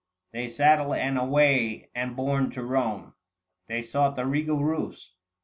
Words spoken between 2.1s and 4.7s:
borne to Borne, 790 They sought the regal